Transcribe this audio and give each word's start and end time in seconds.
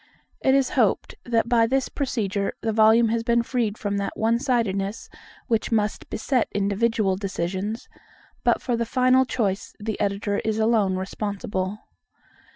It 0.39 0.55
is 0.55 0.71
hoped 0.71 1.13
that 1.25 1.47
by 1.47 1.67
this 1.67 1.87
procedure 1.87 2.53
the 2.61 2.73
volume 2.73 3.09
has 3.09 3.21
been 3.21 3.43
freed 3.43 3.77
from 3.77 3.97
that 3.97 4.17
one 4.17 4.39
sidedness 4.39 5.09
which 5.45 5.71
must 5.71 6.09
beset 6.09 6.47
individual 6.55 7.15
decisions; 7.15 7.87
but 8.43 8.63
for 8.63 8.75
the 8.75 8.83
final 8.87 9.25
choice 9.25 9.75
the 9.79 9.99
Editor 9.99 10.39
is 10.39 10.57
alone 10.57 10.95
responsible. 10.95 11.81